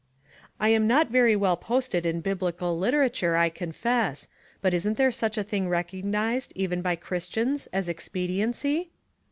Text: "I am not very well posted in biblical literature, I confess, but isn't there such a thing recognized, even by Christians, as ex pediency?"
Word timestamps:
"I 0.59 0.69
am 0.69 0.87
not 0.87 1.11
very 1.11 1.35
well 1.35 1.55
posted 1.55 2.07
in 2.07 2.21
biblical 2.21 2.75
literature, 2.75 3.35
I 3.35 3.49
confess, 3.49 4.27
but 4.59 4.73
isn't 4.73 4.97
there 4.97 5.11
such 5.11 5.37
a 5.37 5.43
thing 5.43 5.69
recognized, 5.69 6.53
even 6.55 6.81
by 6.81 6.95
Christians, 6.95 7.67
as 7.67 7.87
ex 7.87 8.09
pediency?" 8.09 8.87